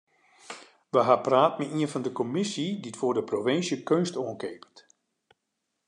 [0.91, 4.75] We ha praat mei ien fan de kommisje dy't foar de provinsje keunst oankeapet.